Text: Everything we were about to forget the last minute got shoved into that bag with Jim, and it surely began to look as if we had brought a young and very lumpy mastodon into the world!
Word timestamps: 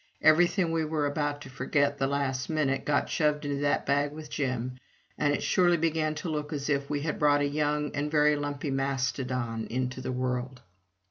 Everything 0.23 0.71
we 0.71 0.83
were 0.83 1.05
about 1.05 1.41
to 1.41 1.49
forget 1.51 1.99
the 1.99 2.07
last 2.07 2.49
minute 2.49 2.85
got 2.85 3.07
shoved 3.07 3.45
into 3.45 3.61
that 3.61 3.85
bag 3.85 4.11
with 4.11 4.31
Jim, 4.31 4.79
and 5.15 5.31
it 5.31 5.43
surely 5.43 5.77
began 5.77 6.15
to 6.15 6.27
look 6.29 6.51
as 6.51 6.71
if 6.71 6.89
we 6.89 7.01
had 7.01 7.19
brought 7.19 7.41
a 7.41 7.45
young 7.47 7.95
and 7.95 8.09
very 8.09 8.35
lumpy 8.35 8.71
mastodon 8.71 9.67
into 9.69 10.01
the 10.01 10.11
world! 10.11 10.63